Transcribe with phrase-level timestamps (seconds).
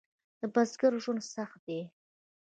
[0.39, 1.81] د بزګر ژوند سخت دی؟